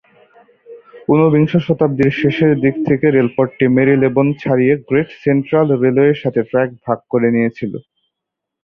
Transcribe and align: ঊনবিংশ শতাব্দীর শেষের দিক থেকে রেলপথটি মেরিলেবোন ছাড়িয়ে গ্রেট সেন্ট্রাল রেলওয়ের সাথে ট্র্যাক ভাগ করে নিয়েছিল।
ঊনবিংশ 1.09 1.51
শতাব্দীর 1.67 2.11
শেষের 2.21 2.53
দিক 2.63 2.75
থেকে 2.87 3.05
রেলপথটি 3.09 3.65
মেরিলেবোন 3.75 4.27
ছাড়িয়ে 4.41 4.73
গ্রেট 4.87 5.09
সেন্ট্রাল 5.23 5.67
রেলওয়ের 5.75 6.17
সাথে 6.23 6.41
ট্র্যাক 6.49 6.69
ভাগ 6.85 6.99
করে 7.11 7.27
নিয়েছিল। 7.35 7.73